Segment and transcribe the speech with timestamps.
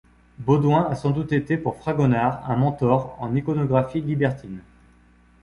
[0.39, 4.63] Baudouin a sans doute été pour Fragonard un mentor en iconographie libertine.